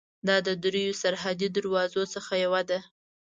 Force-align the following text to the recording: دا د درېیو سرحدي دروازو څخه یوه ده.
دا 0.27 0.37
د 0.47 0.49
درېیو 0.63 0.99
سرحدي 1.03 1.47
دروازو 1.57 2.03
څخه 2.13 2.33
یوه 2.45 2.61
ده. 2.69 2.79